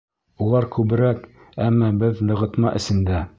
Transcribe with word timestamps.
Улар 0.45 0.65
күберәк, 0.75 1.21
әммә 1.67 1.91
беҙ 2.05 2.25
нығытма 2.31 2.75
эсендә. 2.81 3.23